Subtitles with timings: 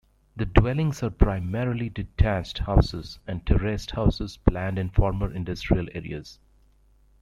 [0.35, 6.39] The dwellings are primarily detached houses and terraced houses planned in former industrial areas.